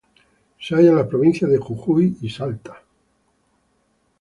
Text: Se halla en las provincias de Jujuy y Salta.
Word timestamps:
Se 0.59 0.73
halla 0.73 0.89
en 0.89 0.95
las 0.95 1.05
provincias 1.05 1.51
de 1.51 1.59
Jujuy 1.59 2.17
y 2.21 2.29
Salta. 2.31 2.81